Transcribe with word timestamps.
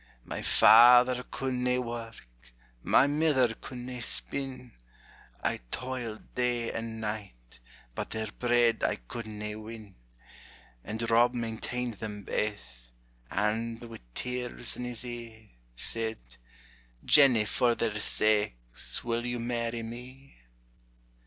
My 0.25 0.41
father 0.41 1.21
couldna 1.29 1.79
work, 1.79 2.27
my 2.81 3.05
mither 3.05 3.53
couldna 3.53 4.01
spin; 4.01 4.71
I 5.43 5.59
toiled 5.69 6.33
day 6.33 6.71
and 6.73 6.99
night, 6.99 7.59
but 7.93 8.09
their 8.09 8.25
bread 8.39 8.83
I 8.83 8.95
couldna 8.95 9.59
win; 9.59 9.93
And 10.83 11.07
Rob 11.07 11.35
maintained 11.35 11.99
them 11.99 12.23
baith, 12.23 12.91
and, 13.29 13.79
wi' 13.79 13.99
tears 14.15 14.75
in 14.75 14.85
his 14.85 15.05
e'e, 15.05 15.51
Said, 15.75 16.17
"Jennie 17.05 17.45
for 17.45 17.75
their 17.75 17.93
sakes, 17.99 19.03
will 19.03 19.23
you 19.23 19.37
marry 19.39 19.83
me?" 19.83 20.35